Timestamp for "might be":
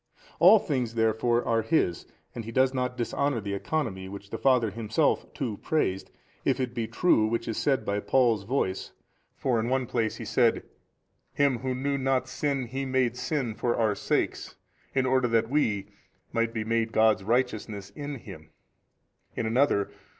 16.33-16.63